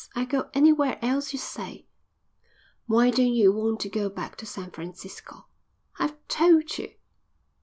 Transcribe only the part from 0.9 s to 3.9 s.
else you say." "Why don't you want to